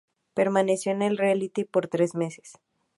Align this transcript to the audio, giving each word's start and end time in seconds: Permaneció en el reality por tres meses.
Permaneció 0.33 0.91
en 0.93 1.03
el 1.03 1.15
reality 1.19 1.63
por 1.63 1.87
tres 1.87 2.15
meses. 2.15 2.55